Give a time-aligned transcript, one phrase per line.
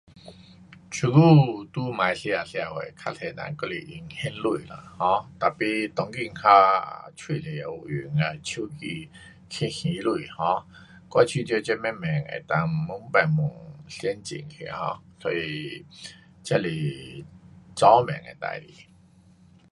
[0.89, 1.11] 这久
[1.73, 4.35] 在马来西亚社会，较多人还是用现钱
[4.67, 5.29] 啦，um
[5.93, 9.07] 当今还许多有用那手机
[9.47, 10.65] 去还钱，um
[11.11, 13.53] 我觉得这慢慢能够越变越
[13.87, 15.85] 先进去 um，所以
[16.43, 17.23] 这是
[17.75, 18.87] 早晚的事情。